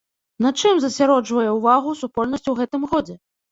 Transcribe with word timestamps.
На 0.45 0.51
чым 0.61 0.79
засяроджвае 0.85 1.45
ўвагу 1.59 1.95
супольнасць 2.01 2.51
у 2.55 2.59
гэтым 2.63 2.91
годзе? 2.97 3.15